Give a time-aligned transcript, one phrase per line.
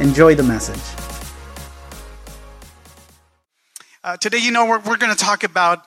[0.00, 0.80] Enjoy the message.
[4.02, 5.86] Uh, today, you know, we're, we're going to talk about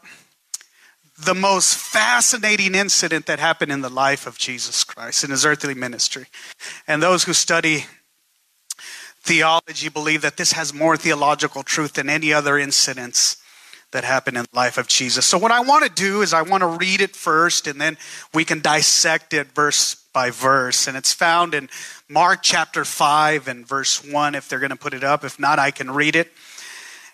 [1.25, 5.73] the most fascinating incident that happened in the life of Jesus Christ in his earthly
[5.73, 6.27] ministry.
[6.87, 7.85] And those who study
[9.23, 13.35] theology believe that this has more theological truth than any other incidents
[13.91, 15.25] that happened in the life of Jesus.
[15.25, 17.97] So, what I want to do is I want to read it first, and then
[18.33, 20.87] we can dissect it verse by verse.
[20.87, 21.69] And it's found in
[22.09, 25.23] Mark chapter 5 and verse 1, if they're going to put it up.
[25.23, 26.31] If not, I can read it.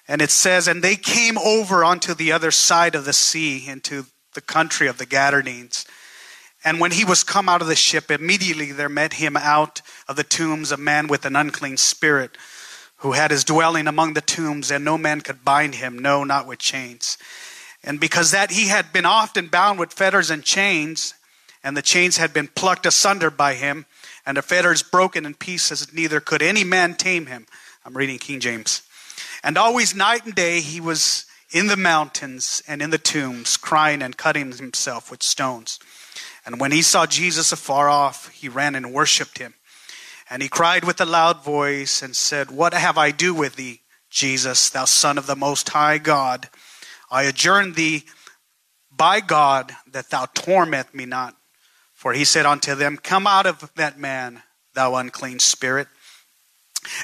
[0.07, 4.05] And it says, And they came over onto the other side of the sea, into
[4.36, 5.86] the country of the Gadarenes.
[6.64, 10.16] And when he was come out of the ship, immediately there met him out of
[10.16, 12.38] the tombs a man with an unclean spirit,
[12.99, 16.47] who had his dwelling among the tombs, and no man could bind him, no, not
[16.47, 17.17] with chains.
[17.83, 21.16] And because that he had been often bound with fetters and chains,
[21.64, 23.86] and the chains had been plucked asunder by him,
[24.25, 27.45] and the fetters broken in pieces, neither could any man tame him.
[27.86, 28.81] I'm reading King James.
[29.44, 34.02] And always night and day he was in the mountains and in the tombs, crying
[34.02, 35.80] and cutting himself with stones.
[36.45, 39.53] And when he saw Jesus afar off, he ran and worshipped him.
[40.30, 43.81] And he cried with a loud voice and said, What have I do with thee,
[44.09, 46.50] Jesus, thou Son of the Most High God?
[47.11, 48.05] I adjourn thee
[48.92, 51.36] by God that thou torment me not.
[52.03, 55.87] For he said unto them, Come out of that man, thou unclean spirit.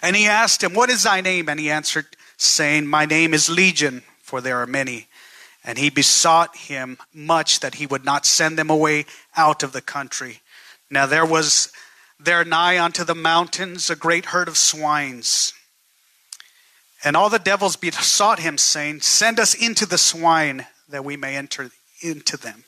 [0.02, 1.47] And he asked him, What is thy name?
[1.47, 2.05] And he answered,
[2.36, 5.08] saying, My name is Legion, for there are many.
[5.64, 9.05] And he besought him much that he would not send them away
[9.38, 10.42] out of the country.
[10.92, 11.71] Now there was
[12.20, 15.54] there nigh unto the mountains a great herd of swines.
[17.05, 21.38] And all the devils besought him, saying, Send us into the swine, that we may
[21.38, 21.71] enter
[22.02, 22.65] into them.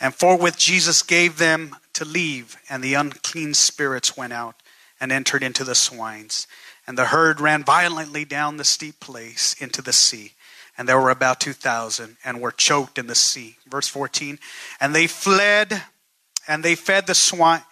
[0.00, 4.54] And forthwith Jesus gave them to leave, and the unclean spirits went out
[5.00, 6.46] and entered into the swines.
[6.86, 10.32] And the herd ran violently down the steep place into the sea.
[10.76, 13.56] And there were about 2,000 and were choked in the sea.
[13.66, 14.38] Verse 14.
[14.80, 15.82] And they fled,
[16.46, 17.62] and they fed the swine,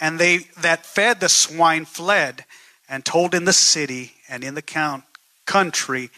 [0.00, 2.44] and they that fed the swine fled
[2.88, 5.04] and told in the city and in the count,
[5.46, 6.10] country,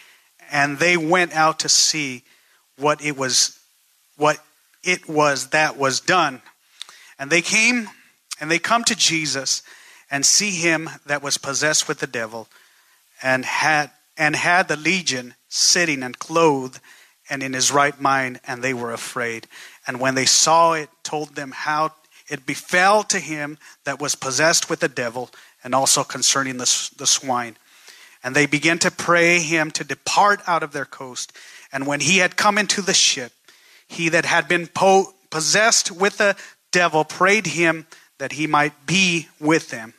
[0.51, 2.23] and they went out to see
[2.77, 3.59] what it was,
[4.17, 4.39] what
[4.83, 6.43] it was that was done.
[7.19, 7.89] And they came
[8.41, 9.63] and they come to Jesus
[10.11, 12.49] and see him that was possessed with the devil
[13.23, 16.81] and had and had the legion sitting and clothed
[17.29, 19.47] and in his right mind and they were afraid.
[19.87, 21.93] And when they saw it told them how
[22.29, 25.31] it befell to him that was possessed with the devil
[25.63, 27.57] and also concerning the, the swine.
[28.23, 31.33] And they began to pray him to depart out of their coast.
[31.73, 33.33] And when he had come into the ship
[33.91, 36.37] he that had been po- possessed with the
[36.71, 37.87] devil prayed him
[38.19, 39.95] that he might be with them.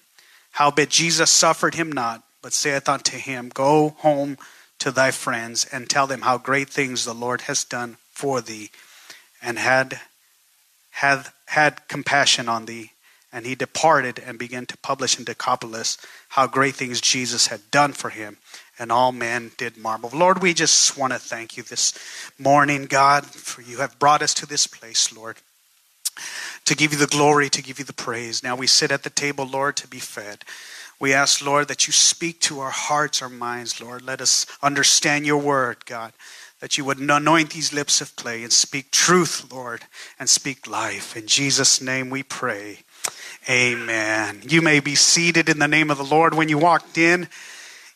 [0.51, 4.37] Howbeit Jesus suffered him not, but saith unto him, Go home
[4.79, 8.71] to thy friends and tell them how great things the Lord has done for thee,
[9.41, 9.99] and had
[10.91, 12.91] had had compassion on thee.
[13.33, 15.97] And he departed and began to publish in Decapolis
[16.29, 18.37] how great things Jesus had done for him
[18.81, 20.09] and all men did marvel.
[20.11, 21.93] Lord, we just want to thank you this
[22.39, 25.37] morning, God, for you have brought us to this place, Lord,
[26.65, 28.41] to give you the glory, to give you the praise.
[28.41, 30.43] Now we sit at the table, Lord, to be fed.
[30.99, 34.01] We ask, Lord, that you speak to our hearts, our minds, Lord.
[34.01, 36.13] Let us understand your word, God,
[36.59, 39.83] that you would anoint these lips of clay and speak truth, Lord,
[40.19, 41.15] and speak life.
[41.15, 42.79] In Jesus' name we pray.
[43.47, 44.41] Amen.
[44.47, 46.33] You may be seated in the name of the Lord.
[46.33, 47.27] When you walked in,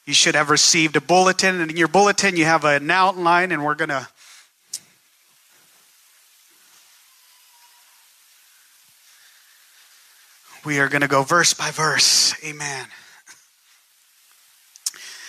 [0.05, 3.63] you should have received a bulletin, and in your bulletin, you have an outline, and
[3.63, 4.07] we're going to
[10.65, 12.33] we are going to go verse by verse.
[12.43, 12.87] Amen.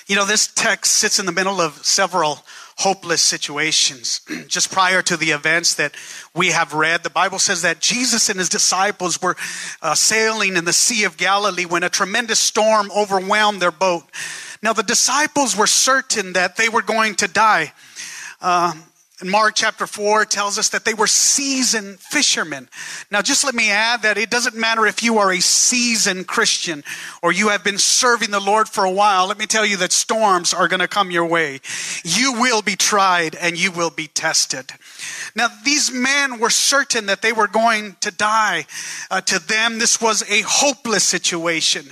[0.06, 2.44] You know, this text sits in the middle of several
[2.76, 4.20] hopeless situations.
[4.46, 5.94] Just prior to the events that
[6.34, 9.37] we have read, the Bible says that Jesus and his disciples were
[9.82, 14.05] uh, sailing in the Sea of Galilee when a tremendous storm overwhelmed their boat.
[14.62, 17.72] Now, the disciples were certain that they were going to die.
[18.40, 18.74] Uh,
[19.18, 22.68] And Mark chapter 4 tells us that they were seasoned fishermen.
[23.10, 26.84] Now, just let me add that it doesn't matter if you are a seasoned Christian
[27.22, 29.26] or you have been serving the Lord for a while.
[29.26, 31.60] Let me tell you that storms are going to come your way.
[32.04, 34.72] You will be tried and you will be tested.
[35.34, 38.66] Now, these men were certain that they were going to die.
[39.10, 41.86] Uh, to them, this was a hopeless situation.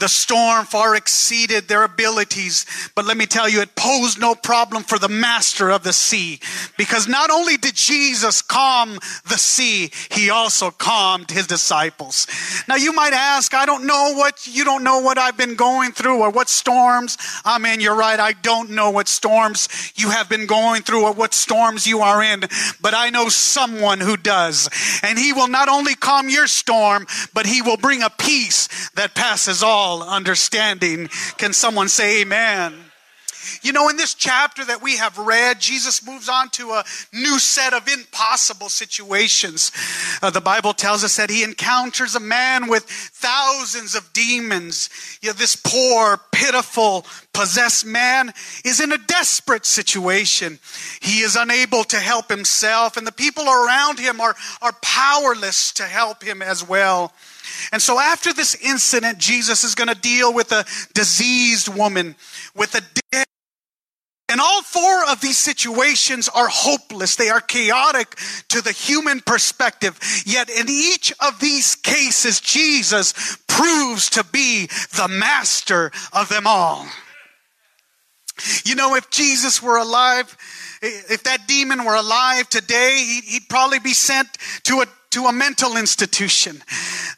[0.00, 2.64] The storm far exceeded their abilities,
[2.94, 6.40] but let me tell you, it posed no problem for the master of the sea.
[6.78, 8.98] Because not only did Jesus calm
[9.28, 12.26] the sea, he also calmed his disciples.
[12.66, 15.92] Now you might ask, I don't know what, you don't know what I've been going
[15.92, 17.80] through or what storms I'm in.
[17.80, 21.86] You're right, I don't know what storms you have been going through or what storms
[21.86, 22.40] you are in,
[22.80, 24.70] but I know someone who does.
[25.02, 29.14] And he will not only calm your storm, but he will bring a peace that
[29.14, 31.08] passes all all understanding.
[31.36, 32.74] Can someone say amen?
[33.62, 37.38] You know, in this chapter that we have read, Jesus moves on to a new
[37.38, 39.72] set of impossible situations.
[40.22, 44.90] Uh, the Bible tells us that he encounters a man with thousands of demons.
[45.22, 48.32] You know, this poor, pitiful, possessed man
[48.64, 50.58] is in a desperate situation.
[51.00, 55.84] He is unable to help himself, and the people around him are, are powerless to
[55.84, 57.12] help him as well.
[57.72, 60.64] And so after this incident, Jesus is going to deal with a
[60.94, 62.16] diseased woman,
[62.54, 62.82] with a
[63.12, 63.24] dead.
[64.28, 67.16] And all four of these situations are hopeless.
[67.16, 68.16] They are chaotic
[68.48, 69.98] to the human perspective.
[70.24, 74.66] Yet in each of these cases, Jesus proves to be
[74.96, 76.86] the master of them all.
[78.64, 80.36] You know, if Jesus were alive,
[80.80, 84.28] if that demon were alive today, he'd probably be sent
[84.64, 86.62] to a to a mental institution.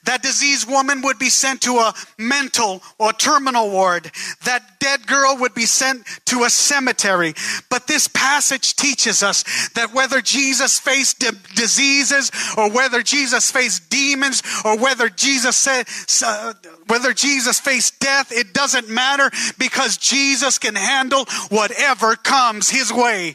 [0.04, 4.10] That diseased woman would be sent to a mental or terminal ward.
[4.44, 7.34] That dead girl would be sent to a cemetery.
[7.70, 13.90] But this passage teaches us that whether Jesus faced di- diseases or whether Jesus faced
[13.90, 15.86] demons or whether Jesus said,
[16.24, 16.54] uh,
[16.86, 23.34] whether Jesus faced death, it doesn't matter because Jesus can handle whatever comes his way.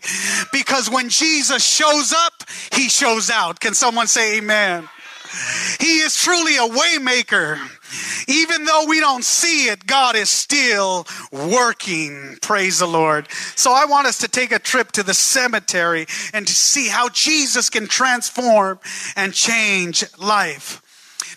[0.52, 3.60] Because when Jesus shows up, he shows out.
[3.60, 4.88] Can someone say amen?
[5.80, 7.60] He is truly a waymaker.
[8.28, 12.38] Even though we don't see it, God is still working.
[12.42, 13.32] Praise the Lord.
[13.56, 17.10] So I want us to take a trip to the cemetery and to see how
[17.10, 18.80] Jesus can transform
[19.16, 20.82] and change life.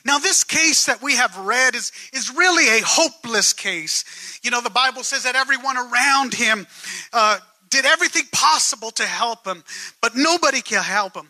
[0.05, 4.39] Now, this case that we have read is, is really a hopeless case.
[4.43, 6.67] You know, the Bible says that everyone around him
[7.13, 7.39] uh,
[7.69, 9.63] did everything possible to help him,
[10.01, 11.29] but nobody can help him.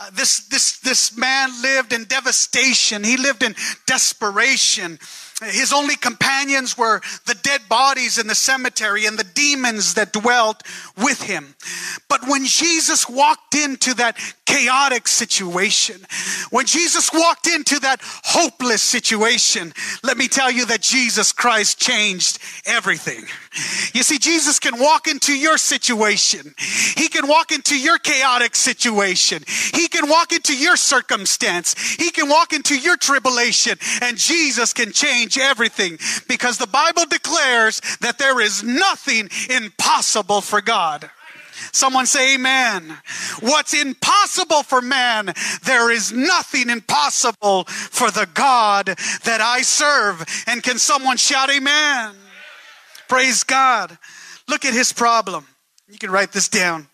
[0.00, 3.02] Uh, this, this, this man lived in devastation.
[3.02, 3.56] He lived in
[3.86, 4.98] desperation.
[5.44, 10.64] His only companions were the dead bodies in the cemetery and the demons that dwelt
[10.96, 11.54] with him.
[12.08, 16.00] But when Jesus walked into that chaotic situation,
[16.50, 22.40] when Jesus walked into that hopeless situation, let me tell you that Jesus Christ changed
[22.66, 23.26] everything.
[23.94, 26.54] You see, Jesus can walk into your situation.
[26.96, 29.42] He can walk into your chaotic situation.
[29.74, 31.74] He can walk into your circumstance.
[31.96, 37.80] He can walk into your tribulation and Jesus can change everything because the Bible declares
[38.00, 41.10] that there is nothing impossible for God.
[41.72, 42.96] Someone say amen.
[43.40, 45.32] What's impossible for man,
[45.64, 48.86] there is nothing impossible for the God
[49.24, 50.24] that I serve.
[50.46, 52.14] And can someone shout amen?
[53.08, 53.96] Praise God.
[54.48, 55.46] Look at his problem.
[55.88, 56.88] You can write this down.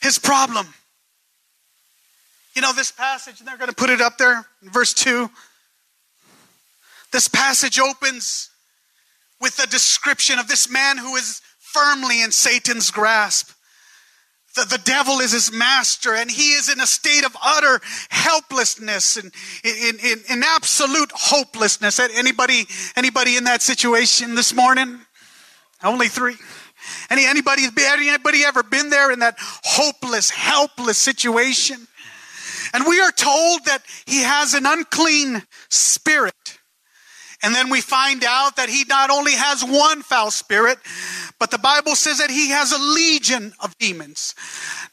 [0.00, 0.66] His problem
[2.58, 5.30] you know, this passage, and they're going to put it up there, in verse 2.
[7.12, 8.50] This passage opens
[9.40, 13.52] with a description of this man who is firmly in Satan's grasp.
[14.58, 19.16] The, the devil is his master, and he is in a state of utter helplessness
[19.16, 22.00] and in, in, in absolute hopelessness.
[22.00, 24.98] Anybody, anybody in that situation this morning?
[25.84, 26.34] Only three.
[27.08, 31.86] Any, anybody, anybody ever been there in that hopeless, helpless situation?
[32.74, 36.57] And we are told that he has an unclean spirit.
[37.42, 40.78] And then we find out that he not only has one foul spirit,
[41.38, 44.34] but the Bible says that he has a legion of demons.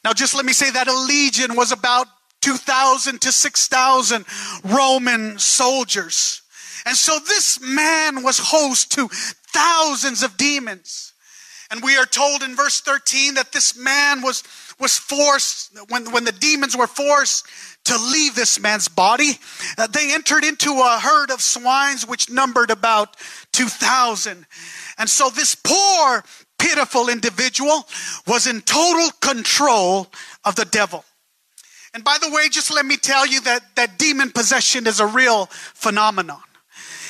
[0.03, 2.07] Now, just let me say that a legion was about
[2.41, 4.25] 2,000 to 6,000
[4.63, 6.43] Roman soldiers.
[6.85, 11.13] And so this man was host to thousands of demons.
[11.71, 14.43] And we are told in verse 13 that this man was
[14.79, 17.45] was forced, when, when the demons were forced
[17.85, 19.39] to leave this man's body,
[19.77, 23.15] uh, they entered into a herd of swines which numbered about
[23.53, 24.45] 2,000.
[24.97, 26.23] And so this poor,
[26.57, 27.87] pitiful individual
[28.27, 30.07] was in total control
[30.43, 31.05] of the devil.
[31.93, 35.07] And by the way, just let me tell you that, that demon possession is a
[35.07, 36.41] real phenomenon.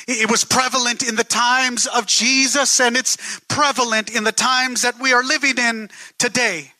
[0.07, 4.99] It was prevalent in the times of Jesus and it's prevalent in the times that
[4.99, 6.71] we are living in today.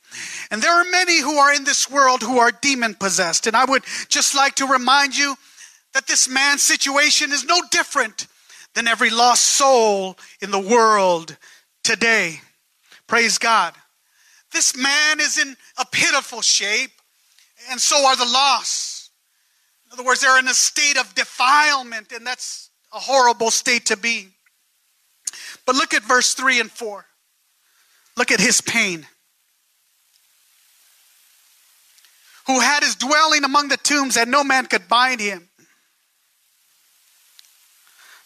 [0.51, 3.47] And there are many who are in this world who are demon possessed.
[3.47, 5.35] And I would just like to remind you
[5.93, 8.27] that this man's situation is no different
[8.75, 11.35] than every lost soul in the world
[11.83, 12.41] today.
[13.07, 13.73] Praise God.
[14.51, 16.91] This man is in a pitiful shape,
[17.71, 19.11] and so are the lost.
[19.85, 23.97] In other words, they're in a state of defilement, and that's a horrible state to
[23.97, 24.29] be.
[25.65, 27.05] But look at verse 3 and 4.
[28.17, 29.07] Look at his pain.
[32.47, 35.49] Who had his dwelling among the tombs, and no man could bind him.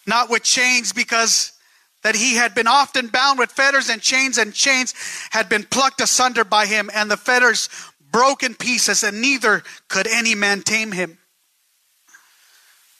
[0.05, 1.53] Not with chains, because
[2.01, 4.93] that he had been often bound with fetters and chains, and chains
[5.31, 7.69] had been plucked asunder by him, and the fetters
[8.11, 11.18] broke in pieces, and neither could any man tame him.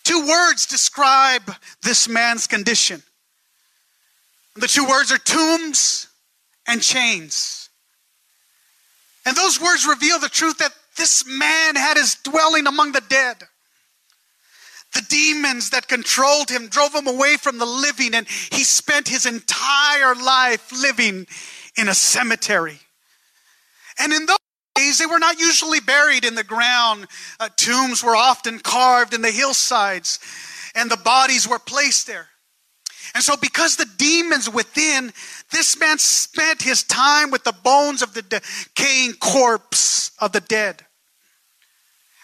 [0.09, 3.03] Two words describe this man's condition.
[4.55, 6.07] The two words are tombs
[6.67, 7.69] and chains.
[9.23, 13.37] And those words reveal the truth that this man had his dwelling among the dead.
[14.95, 19.27] The demons that controlled him drove him away from the living, and he spent his
[19.27, 21.27] entire life living
[21.77, 22.79] in a cemetery.
[23.99, 24.38] And in those
[24.79, 27.07] they were not usually buried in the ground.
[27.39, 30.19] Uh, tombs were often carved in the hillsides,
[30.75, 32.27] and the bodies were placed there.
[33.15, 35.11] And so, because the demons within,
[35.51, 40.85] this man spent his time with the bones of the decaying corpse of the dead.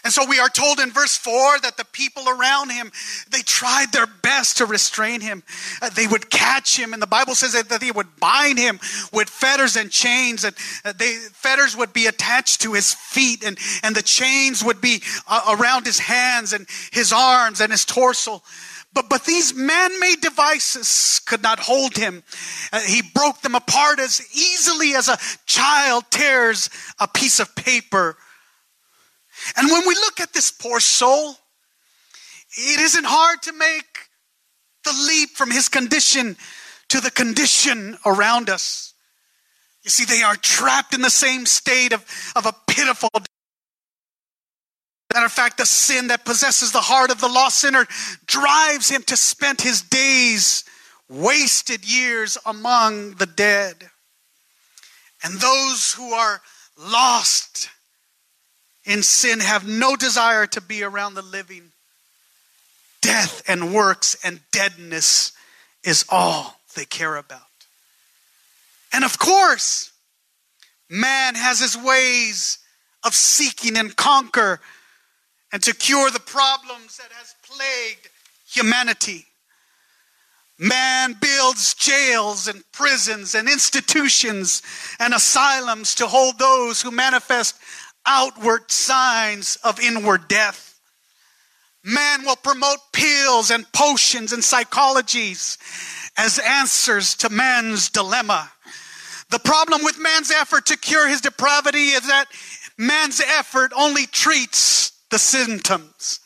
[0.06, 2.92] And so we are told in verse 4 that the people around him,
[3.32, 5.42] they tried their best to restrain him.
[5.82, 6.94] Uh, they would catch him.
[6.94, 8.80] And the Bible says that, that they would bind him
[9.12, 10.44] with fetters and chains.
[10.44, 14.80] And uh, they, fetters would be attached to his feet and, and the chains would
[14.80, 18.44] be uh, around his hands and his arms and his torso.
[18.94, 22.22] But, but these man-made devices could not hold him.
[22.72, 26.70] Uh, he broke them apart as easily as a child tears
[27.00, 28.18] a piece of paper
[29.56, 31.36] and when we look at this poor soul,
[32.58, 34.10] it isn't hard to make
[34.84, 36.38] the leap from his condition
[36.90, 38.94] to the condition around us.
[39.84, 42.04] You see, they are trapped in the same state of,
[42.36, 43.10] of a pitiful.
[45.14, 47.88] Matter of fact, the sin that possesses the heart of the lost sinner
[48.26, 50.64] drives him to spend his days,
[51.10, 53.90] wasted years among the dead.
[55.24, 56.42] And those who are
[56.78, 57.70] lost
[58.86, 61.72] in sin have no desire to be around the living.
[63.02, 65.32] Death and works and deadness
[65.84, 67.42] is all they care about.
[68.92, 69.92] And of course,
[70.90, 72.60] man has his ways
[73.04, 74.60] of seeking and conquer
[75.52, 78.10] and to cure the problems that has plagued
[78.48, 79.26] humanity.
[80.58, 84.62] Man builds jails and prisons and institutions
[85.00, 87.56] and asylums to hold those who manifest
[88.06, 90.80] outward signs of inward death.
[91.84, 95.58] Man will promote pills and potions and psychologies
[96.18, 98.52] as answers to man's dilemma.
[99.30, 102.26] The problem with man's effort to cure his depravity is that
[102.78, 106.20] man's effort only treats the symptoms.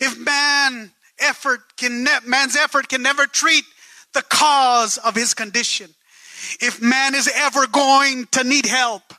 [0.00, 3.64] If man effort can ne- man's effort can never treat
[4.14, 5.94] the cause of his condition.
[6.60, 9.14] If man is ever going to need help,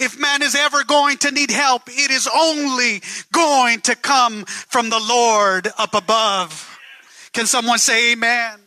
[0.00, 4.90] if man is ever going to need help, it is only going to come from
[4.90, 6.78] the Lord up above.
[7.32, 8.60] Can someone say amen?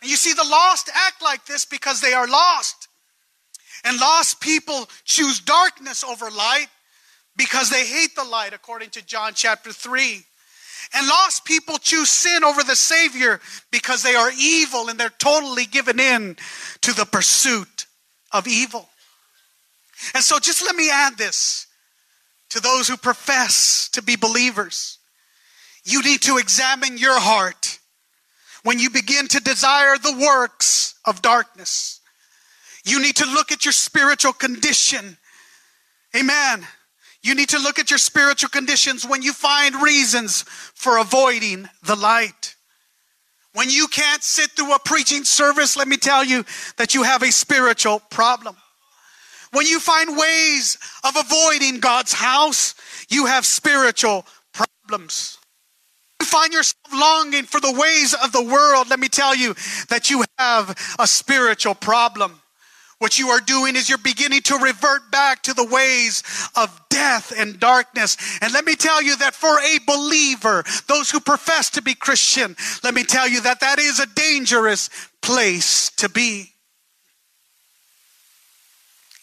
[0.00, 2.88] And you see, the lost act like this because they are lost.
[3.84, 6.66] And lost people choose darkness over light
[7.36, 10.24] because they hate the light, according to John chapter 3.
[10.94, 13.40] And lost people choose sin over the Savior
[13.70, 16.36] because they are evil and they're totally given in
[16.82, 17.86] to the pursuit
[18.32, 18.88] of evil.
[20.14, 21.66] And so just let me add this
[22.50, 24.98] to those who profess to be believers.
[25.84, 27.78] You need to examine your heart
[28.62, 32.00] when you begin to desire the works of darkness.
[32.84, 35.18] You need to look at your spiritual condition.
[36.16, 36.66] Amen.
[37.22, 41.96] You need to look at your spiritual conditions when you find reasons for avoiding the
[41.96, 42.54] light.
[43.54, 46.44] When you can't sit through a preaching service, let me tell you
[46.76, 48.56] that you have a spiritual problem.
[49.52, 52.74] When you find ways of avoiding God's house,
[53.08, 55.38] you have spiritual problems.
[56.20, 59.54] You find yourself longing for the ways of the world, let me tell you
[59.88, 62.40] that you have a spiritual problem.
[62.98, 66.22] what you are doing is you're beginning to revert back to the ways
[66.56, 68.16] of death and darkness.
[68.42, 72.56] And let me tell you that for a believer, those who profess to be Christian,
[72.82, 74.90] let me tell you that that is a dangerous
[75.22, 76.52] place to be.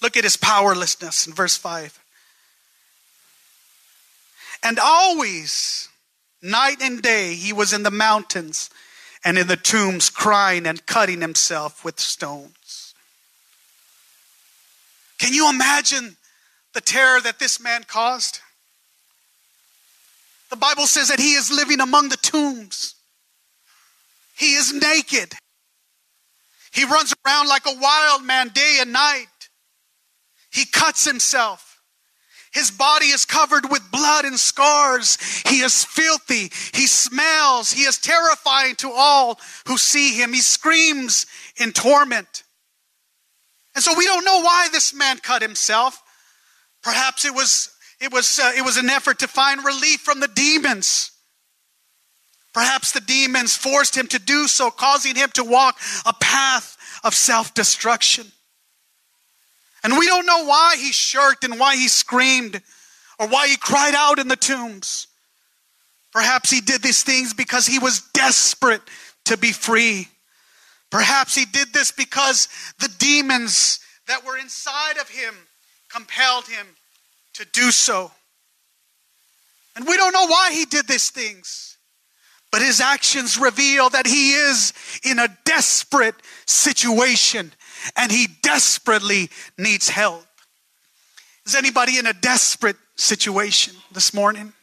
[0.01, 1.99] Look at his powerlessness in verse 5.
[4.63, 5.89] And always,
[6.41, 8.69] night and day, he was in the mountains
[9.23, 12.93] and in the tombs, crying and cutting himself with stones.
[15.17, 16.17] Can you imagine
[16.73, 18.41] the terror that this man caused?
[20.49, 22.95] The Bible says that he is living among the tombs.
[24.37, 25.33] He is naked.
[26.71, 29.27] He runs around like a wild man day and night.
[30.55, 31.81] He cuts himself.
[32.53, 35.17] His body is covered with blood and scars.
[35.45, 36.49] He is filthy.
[36.73, 37.73] He smells.
[37.73, 40.31] He is terrifying to all who see him.
[40.31, 41.25] He screams
[41.57, 42.43] in torment.
[43.75, 46.01] And so we don't know why this man cut himself.
[46.81, 50.29] Perhaps it was it was uh, it was an effort to find relief from the
[50.29, 51.11] demons.
[52.53, 57.13] Perhaps the demons forced him to do so, causing him to walk a path of
[57.13, 58.31] self-destruction.
[59.85, 62.59] And we don't know why he shirked and why he screamed
[63.19, 65.05] or why he cried out in the tombs.
[66.11, 68.81] Perhaps he did these things because he was desperate
[69.25, 70.07] to be free.
[70.89, 72.47] Perhaps he did this because
[72.79, 75.35] the demons that were inside of him
[75.93, 76.65] compelled him
[77.35, 78.11] to do so.
[79.75, 81.77] And we don't know why he did these things,
[82.51, 84.73] but his actions reveal that he is
[85.03, 86.15] in a desperate
[86.47, 87.51] situation
[87.95, 90.25] and he desperately needs help.
[91.45, 94.53] Is anybody in a desperate situation this morning?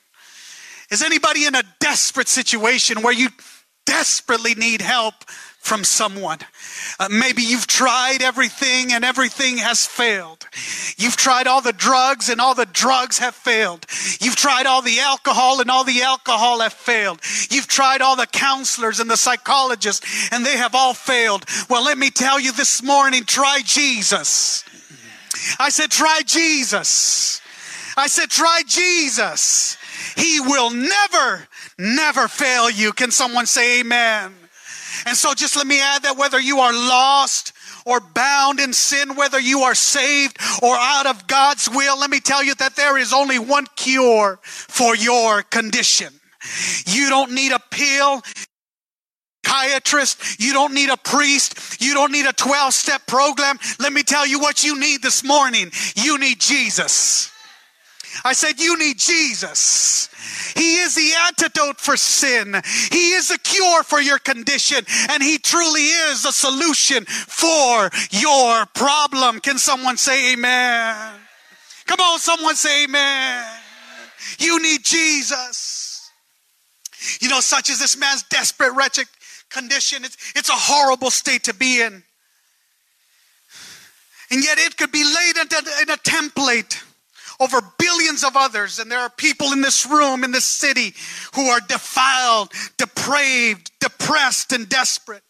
[0.90, 3.28] Is anybody in a desperate situation where you
[3.86, 5.14] desperately need help
[5.62, 6.38] from someone.
[6.98, 10.44] Uh, maybe you've tried everything and everything has failed.
[10.96, 13.86] You've tried all the drugs and all the drugs have failed.
[14.20, 17.20] You've tried all the alcohol and all the alcohol have failed.
[17.48, 21.44] You've tried all the counselors and the psychologists and they have all failed.
[21.70, 24.64] Well, let me tell you this morning, try Jesus.
[25.60, 27.40] I said, try Jesus.
[27.96, 29.78] I said, try Jesus.
[30.16, 31.46] He will never,
[31.78, 32.92] never fail you.
[32.92, 34.41] Can someone say amen?
[35.06, 37.52] And so just let me add that whether you are lost
[37.84, 42.20] or bound in sin, whether you are saved or out of God's will, let me
[42.20, 46.12] tell you that there is only one cure for your condition.
[46.86, 48.22] You don't need a pill
[49.52, 50.40] psychiatrist.
[50.40, 51.80] You don't need a priest.
[51.80, 53.58] You don't need a 12 step program.
[53.78, 55.70] Let me tell you what you need this morning.
[55.96, 57.31] You need Jesus.
[58.24, 60.08] I said, You need Jesus.
[60.56, 62.60] He is the antidote for sin.
[62.90, 68.66] He is a cure for your condition, and He truly is a solution for your
[68.74, 69.40] problem.
[69.40, 71.14] Can someone say amen?
[71.86, 73.44] Come on, someone say amen.
[74.38, 76.10] You need Jesus.
[77.20, 79.06] You know, such as this man's desperate, wretched
[79.50, 82.02] condition, it's, it's a horrible state to be in.
[84.30, 86.82] And yet it could be laid in a, in a template
[87.42, 88.78] over billions of others.
[88.78, 90.94] And there are people in this room, in this city,
[91.34, 95.22] who are defiled, depraved, depressed, and desperate.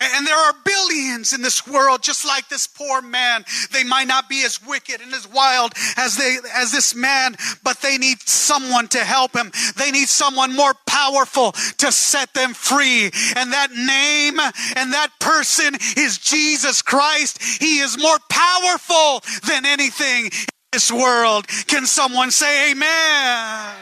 [0.00, 3.44] And there are billions in this world, just like this poor man.
[3.72, 7.80] They might not be as wicked and as wild as they, as this man, but
[7.80, 9.52] they need someone to help him.
[9.76, 13.04] They need someone more powerful to set them free.
[13.36, 14.40] And that name
[14.76, 17.42] and that person is Jesus Christ.
[17.62, 20.30] He is more powerful than anything
[20.74, 21.46] this world.
[21.68, 23.76] Can someone say amen?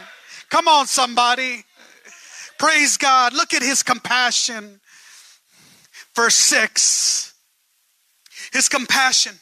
[0.49, 1.65] Come on, somebody.
[2.59, 3.33] Praise God.
[3.33, 4.79] Look at his compassion.
[6.15, 7.33] Verse 6.
[8.51, 9.33] His compassion.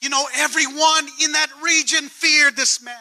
[0.00, 2.96] You know, everyone in that region feared this man.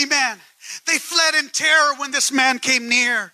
[0.00, 0.38] Amen.
[0.86, 3.32] They fled in terror when this man came near.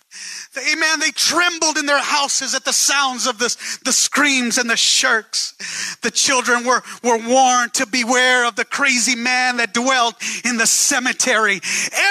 [0.71, 0.99] Amen.
[0.99, 5.53] They trembled in their houses at the sounds of this, the screams and the shirks.
[6.01, 10.67] The children were, were warned to beware of the crazy man that dwelt in the
[10.67, 11.59] cemetery.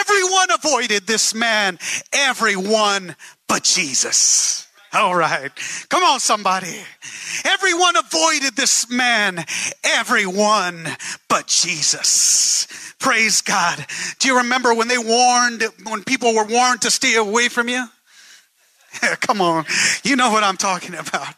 [0.00, 1.78] Everyone avoided this man.
[2.12, 3.14] Everyone
[3.48, 4.66] but Jesus.
[4.94, 5.50] All right.
[5.88, 6.76] Come on, somebody.
[7.44, 9.44] Everyone avoided this man.
[9.82, 10.86] Everyone
[11.28, 12.66] but Jesus.
[12.98, 13.84] Praise God.
[14.18, 17.86] Do you remember when they warned, when people were warned to stay away from you?
[19.20, 19.64] Come on.
[20.04, 21.34] You know what I'm talking about.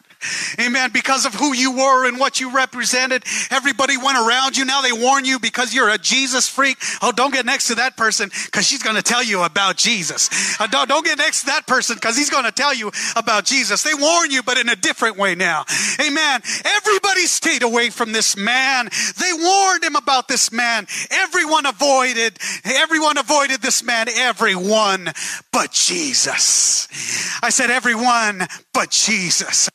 [0.60, 0.90] Amen.
[0.92, 3.24] Because of who you were and what you represented.
[3.50, 4.64] Everybody went around you.
[4.64, 6.78] Now they warn you because you're a Jesus freak.
[7.02, 10.30] Oh, don't get next to that person because she's going to tell you about Jesus.
[10.60, 13.44] Uh, don't, don't get next to that person because he's going to tell you about
[13.44, 13.82] Jesus.
[13.82, 15.64] They warn you, but in a different way now.
[16.00, 16.42] Amen.
[16.64, 18.88] Everybody stayed away from this man.
[19.18, 20.86] They warned him about this man.
[21.10, 24.08] Everyone avoided, everyone avoided this man.
[24.08, 25.12] Everyone
[25.52, 26.88] but Jesus.
[27.42, 29.70] I said everyone but Jesus.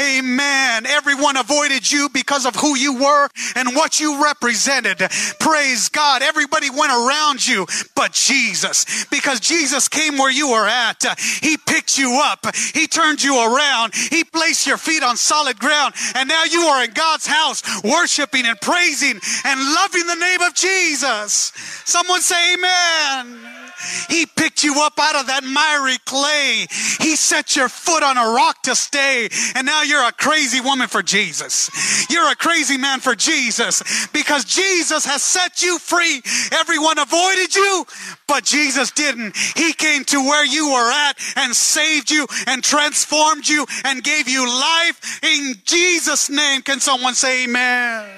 [0.00, 0.86] Amen.
[0.86, 4.98] Everyone avoided you because of who you were and what you represented.
[5.40, 6.22] Praise God.
[6.22, 11.04] Everybody went around you but Jesus because Jesus came where you were at.
[11.18, 12.54] He picked you up.
[12.72, 13.94] He turned you around.
[13.94, 15.94] He placed your feet on solid ground.
[16.14, 20.54] And now you are in God's house worshiping and praising and loving the name of
[20.54, 21.52] Jesus.
[21.84, 23.63] Someone say amen.
[24.08, 26.66] He picked you up out of that miry clay.
[27.00, 29.28] He set your foot on a rock to stay.
[29.54, 31.70] And now you're a crazy woman for Jesus.
[32.10, 36.22] You're a crazy man for Jesus because Jesus has set you free.
[36.52, 37.86] Everyone avoided you,
[38.26, 39.36] but Jesus didn't.
[39.56, 44.28] He came to where you were at and saved you and transformed you and gave
[44.28, 46.62] you life in Jesus' name.
[46.62, 48.08] Can someone say amen?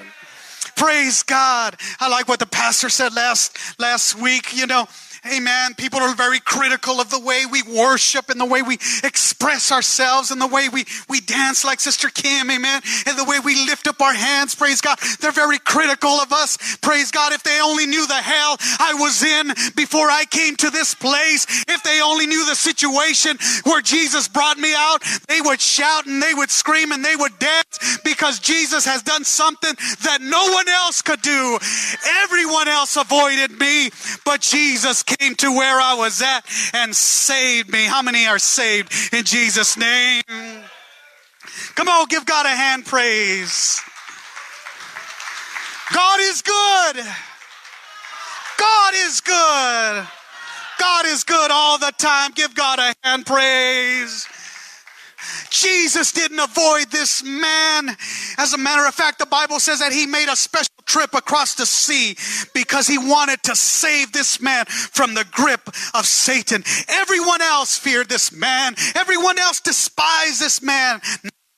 [0.75, 1.75] Praise God.
[1.99, 4.55] I like what the pastor said last, last week.
[4.55, 4.87] You know,
[5.31, 5.73] Amen.
[5.75, 10.31] People are very critical of the way we worship and the way we express ourselves
[10.31, 12.49] and the way we, we dance like Sister Kim.
[12.49, 12.81] Amen.
[13.05, 14.55] And the way we lift up our hands.
[14.55, 14.97] Praise God.
[15.19, 16.57] They're very critical of us.
[16.77, 17.33] Praise God.
[17.33, 21.45] If they only knew the hell I was in before I came to this place,
[21.67, 26.21] if they only knew the situation where Jesus brought me out, they would shout and
[26.21, 30.69] they would scream and they would dance because Jesus has done something that no one
[30.69, 31.57] else could do.
[32.23, 33.89] Everyone else avoided me,
[34.25, 37.85] but Jesus came to where I was at and saved me.
[37.85, 40.23] How many are saved in Jesus' name?
[41.75, 43.81] Come on, give God a hand praise.
[45.93, 47.05] God is good.
[48.57, 50.07] God is good.
[50.79, 52.31] God is good all the time.
[52.33, 54.27] Give God a hand praise.
[55.49, 57.95] Jesus didn't avoid this man.
[58.37, 61.53] As a matter of fact, the Bible says that he made a special trip across
[61.55, 62.17] the sea
[62.53, 66.63] because he wanted to save this man from the grip of Satan.
[66.87, 68.75] Everyone else feared this man.
[68.95, 71.01] Everyone else despised this man.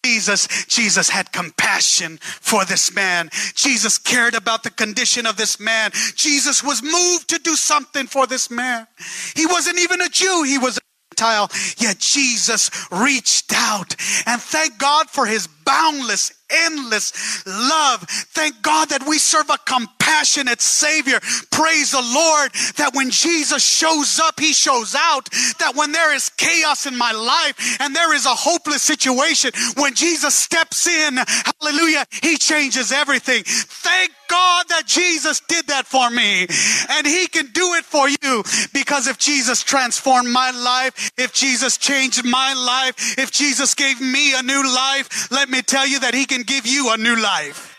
[0.05, 3.29] Jesus, Jesus had compassion for this man.
[3.53, 5.91] Jesus cared about the condition of this man.
[6.15, 8.87] Jesus was moved to do something for this man.
[9.35, 10.43] He wasn't even a Jew.
[10.43, 10.81] He was a
[11.15, 11.49] Gentile.
[11.77, 18.01] Yet Jesus reached out and thank God for his boundless endless love.
[18.33, 21.19] Thank God that we serve a compassionate Savior.
[21.51, 25.29] Praise the Lord that when Jesus shows up, He shows out.
[25.59, 29.93] That when there is chaos in my life and there is a hopeless situation, when
[29.95, 31.17] Jesus steps in,
[31.61, 33.43] hallelujah, He changes everything.
[33.45, 36.47] Thank God that Jesus did that for me.
[36.89, 41.77] And He can do it for you because if Jesus transformed my life, if Jesus
[41.77, 46.13] changed my life, if Jesus gave me a new life, let me tell you that
[46.13, 47.75] He can give you a new life.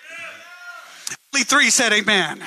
[1.32, 2.42] Only three said amen.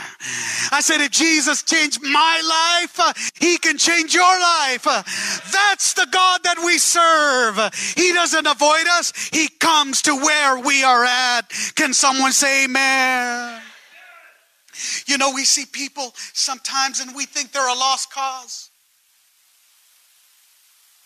[0.71, 4.83] I said, if Jesus changed my life, he can change your life.
[4.83, 7.73] That's the God that we serve.
[7.95, 9.13] He doesn't avoid us.
[9.31, 11.49] He comes to where we are at.
[11.75, 13.61] Can someone say amen?
[15.05, 18.69] You know, we see people sometimes and we think they're a lost cause.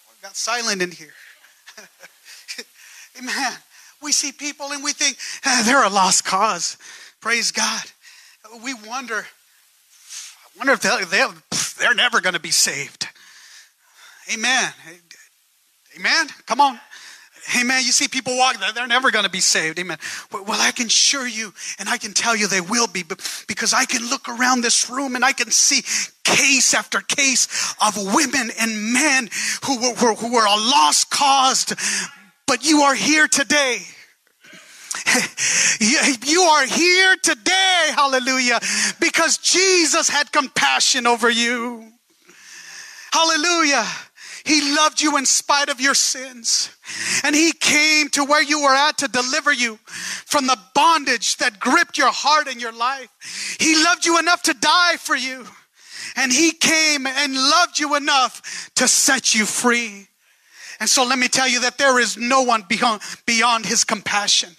[0.08, 1.13] Oh, got silent in here.
[3.19, 3.58] amen
[4.01, 6.77] we see people and we think ah, they're a lost cause.
[7.19, 7.84] Praise God.
[8.63, 11.30] We wonder, I wonder if they're,
[11.80, 13.08] they're never going to be saved.
[14.34, 14.71] Amen.
[15.97, 16.27] Amen.
[16.45, 16.80] Come on.
[17.55, 17.83] Amen.
[17.86, 19.79] You see people walk, they're never going to be saved.
[19.79, 19.97] Amen.
[20.31, 23.03] Well, I can assure you, and I can tell you they will be,
[23.47, 25.83] because I can look around this room and I can see
[26.23, 27.47] case after case
[27.81, 29.29] of women and men
[29.65, 31.65] who were, who were a lost cause
[32.47, 33.79] but you are here today.
[35.79, 38.60] You are here today, hallelujah,
[38.99, 41.91] because Jesus had compassion over you.
[43.13, 43.86] Hallelujah.
[44.47, 46.69] He loved you in spite of your sins.
[47.23, 49.77] And He came to where you were at to deliver you
[50.25, 53.10] from the bondage that gripped your heart and your life.
[53.60, 55.45] He loved you enough to die for you.
[56.15, 60.07] And He came and loved you enough to set you free.
[60.79, 64.55] And so let me tell you that there is no one beyond, beyond his compassion.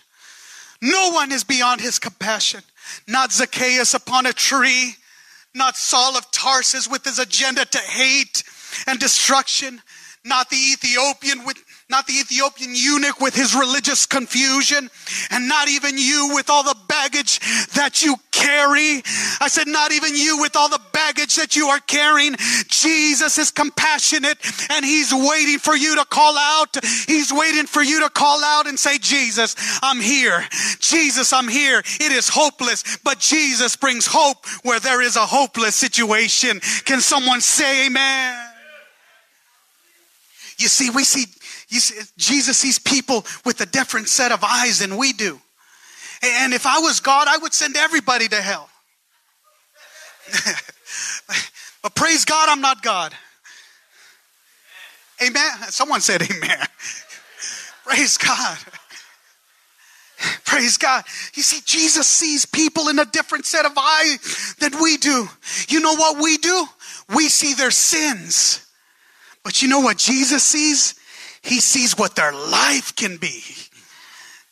[0.83, 2.61] No one is beyond his compassion.
[3.07, 4.95] Not Zacchaeus upon a tree,
[5.55, 8.43] not Saul of Tarsus with his agenda to hate
[8.87, 9.81] and destruction,
[10.25, 11.57] not the Ethiopian with,
[11.89, 14.91] not the Ethiopian eunuch with his religious confusion,
[15.31, 17.41] and not even you with all the baggage
[17.75, 19.03] that you carry.
[19.41, 22.37] I said, not even you with all the baggage that you are carrying.
[22.69, 24.39] Jesus is compassionate
[24.71, 26.77] and he's waiting for you to call out.
[27.07, 30.45] He's waiting for you to call out and say, Jesus, I'm here.
[30.79, 31.79] Jesus, I'm here.
[31.79, 36.61] It is hopeless, but Jesus brings hope where there is a hopeless situation.
[36.85, 38.48] Can someone say amen?
[40.59, 41.27] You see, we see
[41.71, 45.39] See, Jesus sees people with a different set of eyes than we do.
[46.23, 48.69] And if I was God, I would send everybody to hell.
[51.83, 53.13] but praise God, I'm not God.
[55.23, 55.51] Amen.
[55.69, 56.59] Someone said amen.
[57.85, 58.59] praise God.
[60.45, 61.05] Praise God.
[61.35, 65.29] You see, Jesus sees people in a different set of eyes than we do.
[65.69, 66.67] You know what we do?
[67.15, 68.68] We see their sins.
[69.49, 70.95] But you know what Jesus sees?
[71.41, 73.43] He sees what their life can be.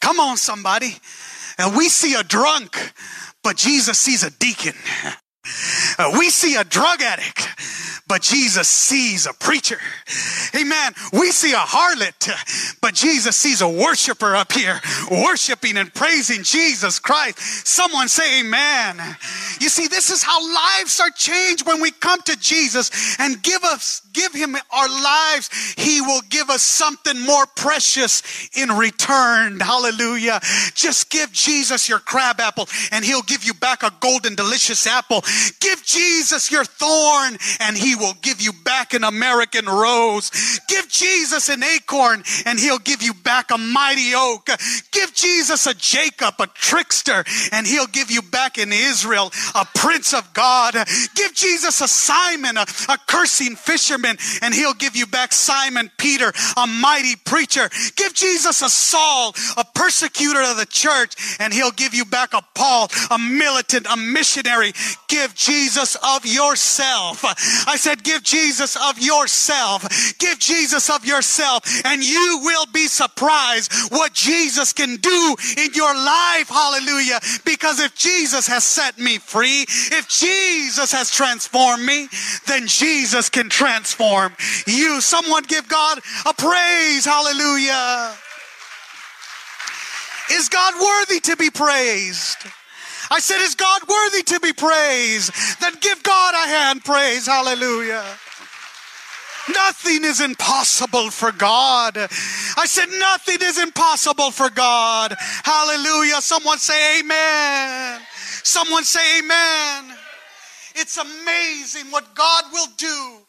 [0.00, 0.94] Come on, somebody.
[1.58, 2.94] And we see a drunk,
[3.44, 4.72] but Jesus sees a deacon.
[5.98, 7.48] Uh, we see a drug addict,
[8.08, 9.78] but Jesus sees a preacher.
[10.54, 10.92] Amen.
[11.12, 14.80] We see a harlot, but Jesus sees a worshiper up here
[15.10, 17.38] worshiping and praising Jesus Christ.
[17.66, 19.00] Someone say amen.
[19.60, 23.64] You see, this is how lives are changed when we come to Jesus and give
[23.64, 25.50] us, give him our lives.
[25.76, 28.22] He will give us something more precious
[28.56, 29.60] in return.
[29.60, 30.40] Hallelujah.
[30.74, 35.22] Just give Jesus your crab apple and he'll give you back a golden delicious apple.
[35.60, 40.30] Give Jesus your thorn and he will give you back an American rose.
[40.68, 44.48] Give Jesus an acorn and he'll give you back a mighty oak.
[44.92, 50.14] Give Jesus a Jacob, a trickster, and he'll give you back in Israel a prince
[50.14, 50.74] of God.
[51.14, 56.32] Give Jesus a Simon, a, a cursing fisherman, and he'll give you back Simon Peter,
[56.56, 57.68] a mighty preacher.
[57.96, 62.42] Give Jesus a Saul, a persecutor of the church, and he'll give you back a
[62.54, 64.72] Paul, a militant, a missionary.
[65.08, 67.24] Give Jesus of yourself.
[67.66, 69.86] I said, give Jesus of yourself.
[70.18, 75.94] Give Jesus of yourself, and you will be surprised what Jesus can do in your
[75.94, 76.48] life.
[76.48, 77.20] Hallelujah.
[77.44, 82.08] Because if Jesus has set me free, if Jesus has transformed me,
[82.46, 83.95] then Jesus can transform
[84.66, 85.00] you.
[85.00, 87.04] Someone give God a praise.
[87.04, 88.14] Hallelujah.
[90.32, 92.38] Is God worthy to be praised?
[93.10, 95.32] I said, Is God worthy to be praised?
[95.60, 97.26] Then give God a hand praise.
[97.26, 98.04] Hallelujah.
[99.48, 101.96] Nothing is impossible for God.
[101.96, 105.14] I said, nothing is impossible for God.
[105.44, 106.20] Hallelujah.
[106.20, 108.00] Someone say amen.
[108.42, 109.96] Someone say amen.
[110.74, 113.25] It's amazing what God will do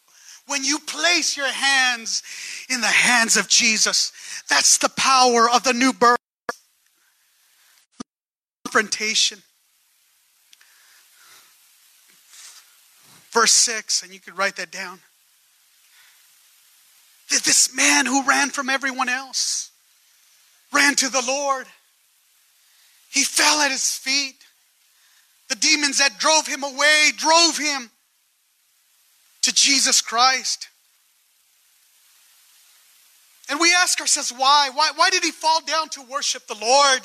[0.48, 2.24] when you place your hands
[2.70, 4.12] in the hands of Jesus.
[4.50, 6.18] That's the power of the new birth.
[8.66, 9.44] Confrontation.
[13.32, 15.00] Verse 6, and you could write that down.
[17.30, 19.72] This man who ran from everyone else
[20.72, 21.68] ran to the Lord.
[23.10, 24.36] He fell at his feet.
[25.50, 27.90] The demons that drove him away drove him
[29.48, 30.68] to Jesus Christ.
[33.50, 34.72] And we ask ourselves, why?
[34.74, 37.00] Why, why did he fall down to worship the Lord?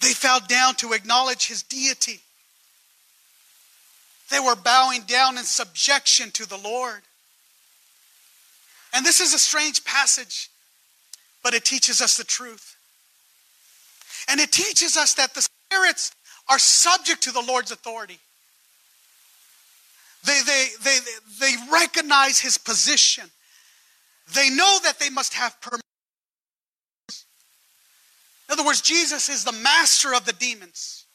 [0.00, 2.18] They fell down to acknowledge his deity.
[4.28, 7.02] They were bowing down in subjection to the Lord.
[8.92, 10.50] And this is a strange passage,
[11.44, 12.74] but it teaches us the truth.
[14.28, 16.10] And it teaches us that the spirits
[16.48, 18.18] are subject to the Lord's authority.
[20.24, 20.98] They, they, they,
[21.40, 23.24] they recognize his position.
[24.34, 25.80] They know that they must have permission.
[28.48, 31.06] In other words, Jesus is the master of the demons.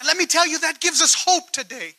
[0.00, 1.94] And let me tell you, that gives us hope today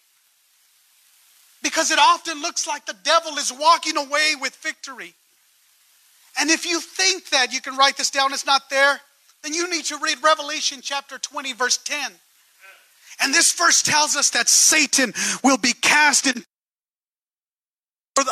[1.63, 5.13] because it often looks like the devil is walking away with victory.
[6.37, 8.99] And if you think that, you can write this down, it's not there,
[9.43, 12.11] then you need to read Revelation chapter 20, verse 10.
[13.21, 16.43] And this verse tells us that Satan will be cast in.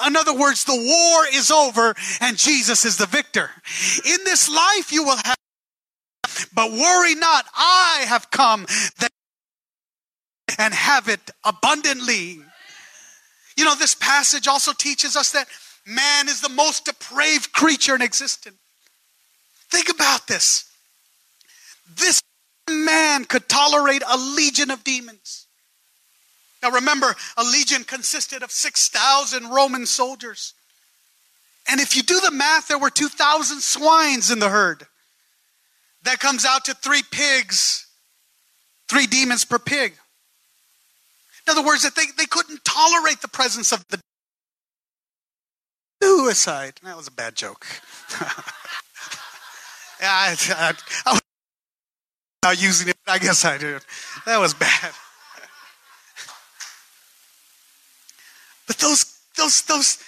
[0.06, 3.50] In other words, the war is over and Jesus is the victor.
[4.06, 5.36] In this life you will have,
[6.54, 8.66] but worry not, I have come
[9.00, 9.10] that
[10.60, 12.40] and have it abundantly.
[13.58, 15.48] You know, this passage also teaches us that
[15.86, 18.58] man is the most depraved creature in existence.
[19.70, 20.66] Think about this.
[21.96, 22.22] This
[22.72, 25.48] man could tolerate a legion of demons.
[26.62, 30.54] Now remember, a legion consisted of 6,000 Roman soldiers.
[31.70, 34.86] And if you do the math, there were 2,000 swines in the herd.
[36.04, 37.88] That comes out to three pigs,
[38.90, 39.94] three demons per pig.
[41.48, 44.00] In other words, that they, they couldn't tolerate the presence of the
[46.02, 46.74] suicide.
[46.84, 47.66] That was a bad joke.
[48.22, 48.28] yeah,
[50.02, 50.74] I, I,
[51.06, 51.22] I was
[52.44, 52.98] not using it.
[53.08, 53.82] I guess I did.
[54.26, 54.92] That was bad.
[58.66, 60.00] But those, those, those,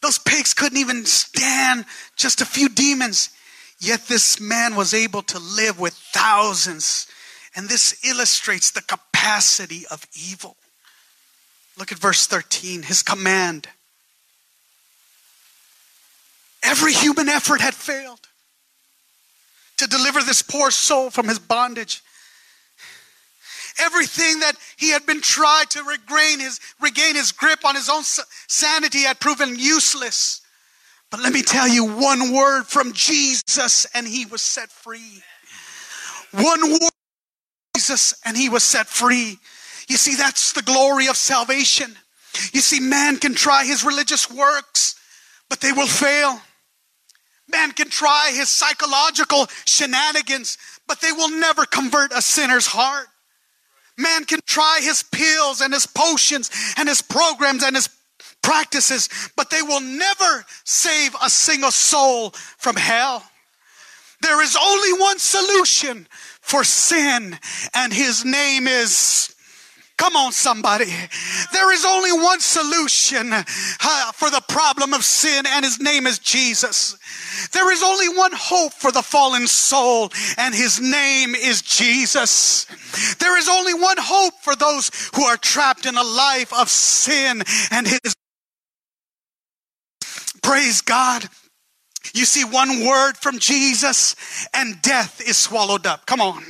[0.00, 1.84] those pigs couldn't even stand
[2.16, 3.30] just a few demons.
[3.78, 7.06] Yet this man was able to live with thousands.
[7.54, 10.56] And this illustrates the capacity of evil.
[11.78, 13.66] Look at verse 13, his command.
[16.62, 18.29] Every human effort had failed
[19.80, 22.02] to deliver this poor soul from his bondage.
[23.78, 28.02] Everything that he had been tried to regain his, regain his grip on his own
[28.02, 30.42] sanity had proven useless.
[31.10, 35.22] But let me tell you one word from Jesus and he was set free.
[36.32, 36.90] One word
[37.74, 39.38] Jesus and he was set free.
[39.88, 41.96] You see, that's the glory of salvation.
[42.52, 44.94] You see, man can try his religious works,
[45.48, 46.40] but they will fail.
[47.50, 53.06] Man can try his psychological shenanigans, but they will never convert a sinner's heart.
[53.96, 57.88] Man can try his pills and his potions and his programs and his
[58.42, 63.22] practices, but they will never save a single soul from hell.
[64.22, 66.06] There is only one solution
[66.40, 67.38] for sin,
[67.74, 69.34] and his name is
[70.00, 70.86] Come on, somebody.
[71.52, 73.42] There is only one solution uh,
[74.14, 76.96] for the problem of sin, and his name is Jesus.
[77.52, 82.64] There is only one hope for the fallen soul, and his name is Jesus.
[83.18, 87.42] There is only one hope for those who are trapped in a life of sin,
[87.70, 88.14] and his
[90.42, 91.28] praise God.
[92.14, 94.16] You see one word from Jesus,
[94.54, 96.06] and death is swallowed up.
[96.06, 96.42] Come on.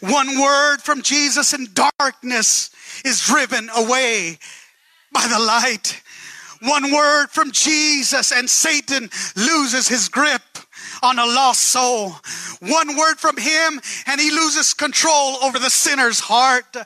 [0.00, 2.70] One word from Jesus and darkness
[3.04, 4.38] is driven away
[5.12, 6.02] by the light.
[6.62, 10.42] One word from Jesus and Satan loses his grip
[11.04, 12.16] on a lost soul.
[12.60, 16.76] One word from him and he loses control over the sinner's heart.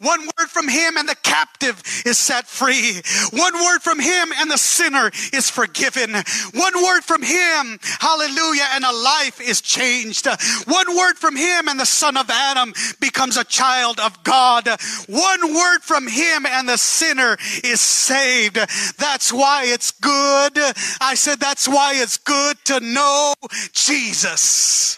[0.00, 3.00] One word from him and the captive is set free.
[3.30, 6.12] One word from him and the sinner is forgiven.
[6.54, 10.26] One word from him, hallelujah, and a life is changed.
[10.66, 14.68] One word from him and the son of Adam becomes a child of God.
[15.06, 18.56] One word from him and the sinner is saved.
[18.98, 20.58] That's why it's good.
[21.00, 23.34] I said that's why it's good to know
[23.72, 24.97] Jesus.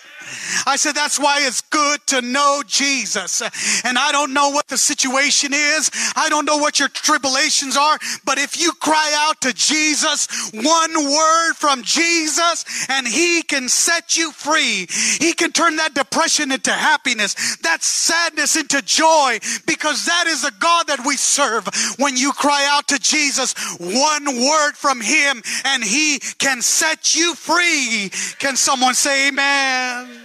[0.66, 3.42] I said, that's why it's good to know Jesus.
[3.84, 5.90] And I don't know what the situation is.
[6.16, 7.98] I don't know what your tribulations are.
[8.24, 14.16] But if you cry out to Jesus, one word from Jesus, and he can set
[14.16, 14.86] you free.
[15.18, 20.52] He can turn that depression into happiness, that sadness into joy, because that is the
[20.58, 21.68] God that we serve.
[21.98, 27.34] When you cry out to Jesus, one word from him, and he can set you
[27.34, 28.10] free.
[28.38, 30.19] Can someone say amen?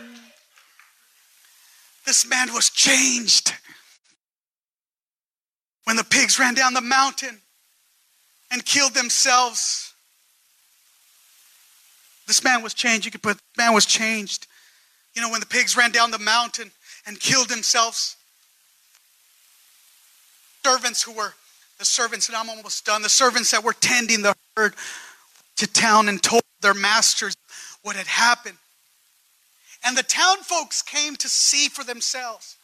[2.05, 3.53] This man was changed.
[5.85, 7.41] When the pigs ran down the mountain
[8.51, 9.93] and killed themselves,
[12.27, 13.05] this man was changed.
[13.05, 14.47] You could put, man was changed.
[15.13, 16.71] You know, when the pigs ran down the mountain
[17.05, 18.17] and killed themselves,
[20.63, 21.33] servants who were
[21.77, 24.73] the servants, and I'm almost done, the servants that were tending the herd
[25.57, 27.35] to town and told their masters
[27.83, 28.57] what had happened.
[29.85, 32.57] And the town folks came to see for themselves.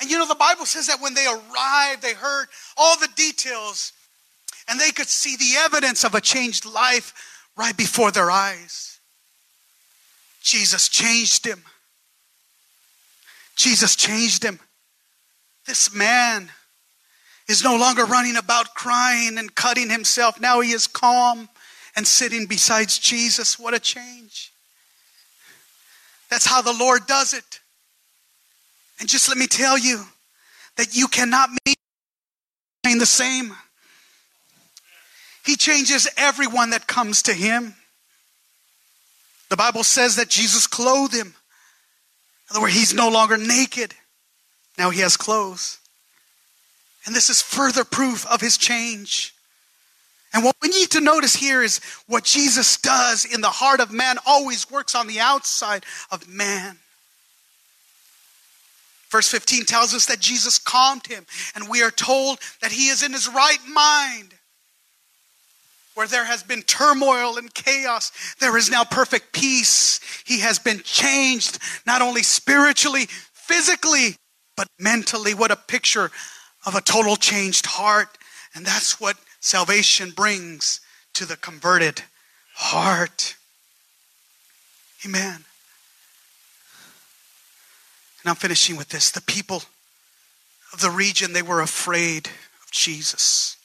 [0.00, 3.92] And you know, the Bible says that when they arrived, they heard all the details
[4.68, 7.12] and they could see the evidence of a changed life
[7.56, 8.98] right before their eyes.
[10.42, 11.62] Jesus changed him.
[13.54, 14.58] Jesus changed him.
[15.66, 16.50] This man
[17.48, 20.40] is no longer running about crying and cutting himself.
[20.40, 21.48] Now he is calm
[21.94, 23.58] and sitting beside Jesus.
[23.58, 24.51] What a change.
[26.32, 27.60] That's how the Lord does it.
[28.98, 30.02] And just let me tell you
[30.78, 31.76] that you cannot make
[32.84, 33.54] the same.
[35.44, 37.74] He changes everyone that comes to him.
[39.50, 41.26] The Bible says that Jesus clothed him.
[41.26, 41.34] In
[42.52, 43.92] other words, he's no longer naked.
[44.78, 45.80] Now he has clothes.
[47.04, 49.34] And this is further proof of his change.
[50.34, 53.92] And what we need to notice here is what Jesus does in the heart of
[53.92, 56.78] man always works on the outside of man.
[59.10, 63.02] Verse 15 tells us that Jesus calmed him, and we are told that he is
[63.02, 64.32] in his right mind.
[65.94, 68.10] Where there has been turmoil and chaos,
[68.40, 70.00] there is now perfect peace.
[70.24, 73.04] He has been changed, not only spiritually,
[73.34, 74.16] physically,
[74.56, 75.34] but mentally.
[75.34, 76.10] What a picture
[76.64, 78.16] of a total changed heart.
[78.54, 80.80] And that's what salvation brings
[81.12, 82.02] to the converted
[82.54, 83.36] heart.
[85.04, 85.44] Amen.
[88.22, 89.10] And I'm finishing with this.
[89.10, 89.64] The people
[90.72, 93.56] of the region, they were afraid of Jesus.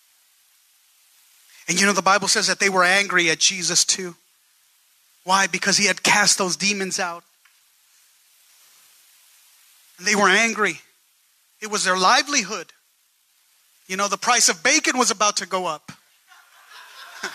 [1.69, 4.15] And you know, the Bible says that they were angry at Jesus too.
[5.23, 5.47] Why?
[5.47, 7.23] Because he had cast those demons out.
[9.97, 10.79] And they were angry.
[11.61, 12.71] It was their livelihood.
[13.87, 15.91] You know, the price of bacon was about to go up.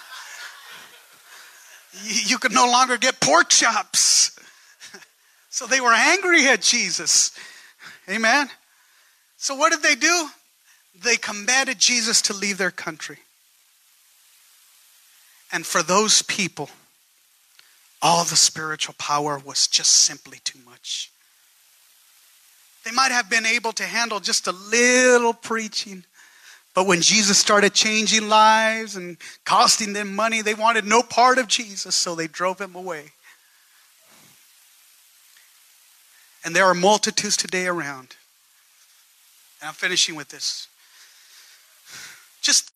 [2.04, 4.38] you could no longer get pork chops.
[5.50, 7.32] so they were angry at Jesus.
[8.08, 8.50] Amen.
[9.38, 10.28] So what did they do?
[11.02, 13.18] They commanded Jesus to leave their country.
[15.50, 16.70] And for those people,
[18.00, 21.10] all the spiritual power was just simply too much.
[22.84, 26.04] They might have been able to handle just a little preaching,
[26.74, 31.46] but when Jesus started changing lives and costing them money, they wanted no part of
[31.46, 33.12] Jesus, so they drove him away.
[36.44, 38.16] And there are multitudes today around.
[39.60, 40.66] And I'm finishing with this.
[42.40, 42.70] Just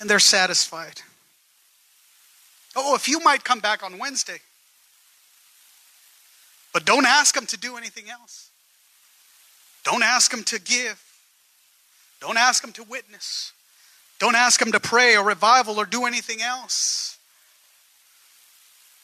[0.00, 1.00] and they're satisfied.
[2.76, 4.38] Oh, if you might come back on Wednesday.
[6.72, 8.47] But don't ask them to do anything else.
[9.90, 11.02] Don't ask them to give.
[12.20, 13.54] Don't ask them to witness.
[14.18, 17.16] Don't ask them to pray or revival or do anything else.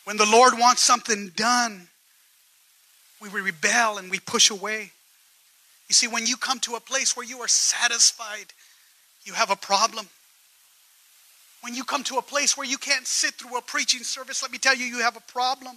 [0.04, 1.88] When the Lord wants something done,
[3.22, 4.92] we rebel and we push away.
[5.88, 8.52] You see, when you come to a place where you are satisfied,
[9.24, 10.06] you have a problem.
[11.62, 14.52] When you come to a place where you can't sit through a preaching service, let
[14.52, 15.76] me tell you, you have a problem.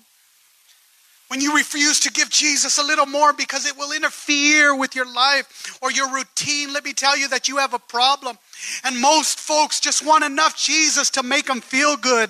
[1.27, 5.11] When you refuse to give Jesus a little more because it will interfere with your
[5.11, 8.37] life or your routine, let me tell you that you have a problem.
[8.85, 12.29] And most folks just want enough Jesus to make them feel good,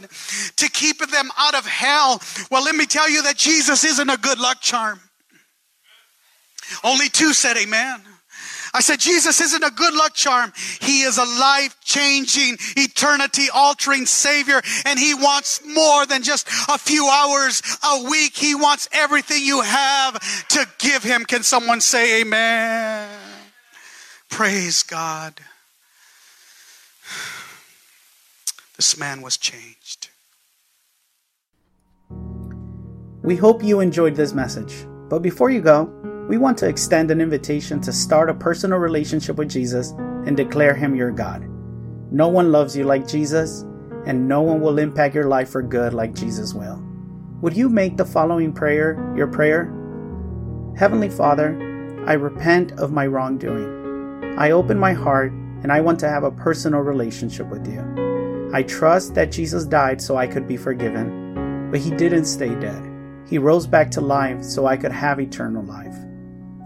[0.56, 2.20] to keep them out of hell.
[2.50, 5.00] Well, let me tell you that Jesus isn't a good luck charm.
[6.84, 8.02] Only two said amen.
[8.78, 10.54] I said, Jesus isn't a good luck charm.
[10.80, 16.78] He is a life changing, eternity altering Savior, and He wants more than just a
[16.78, 18.38] few hours a week.
[18.38, 20.20] He wants everything you have
[20.50, 21.26] to give Him.
[21.26, 23.10] Can someone say amen?
[24.30, 25.34] Praise God.
[28.76, 30.10] This man was changed.
[33.24, 34.86] We hope you enjoyed this message.
[35.10, 39.38] But before you go, we want to extend an invitation to start a personal relationship
[39.38, 39.92] with Jesus
[40.26, 41.48] and declare Him your God.
[42.12, 43.62] No one loves you like Jesus,
[44.06, 46.84] and no one will impact your life for good like Jesus will.
[47.42, 49.74] Would you make the following prayer your prayer?
[50.78, 51.56] Heavenly Father,
[52.06, 54.36] I repent of my wrongdoing.
[54.38, 58.52] I open my heart and I want to have a personal relationship with you.
[58.54, 62.84] I trust that Jesus died so I could be forgiven, but he didn't stay dead.
[63.28, 65.96] He rose back to life so I could have eternal life.